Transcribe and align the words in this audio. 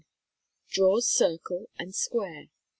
Draws 0.73 1.07
circle 1.07 1.67
and 1.77 1.93
square. 1.93 2.47